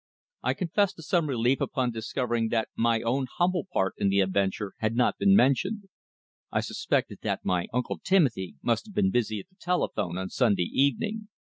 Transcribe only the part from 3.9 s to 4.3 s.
in the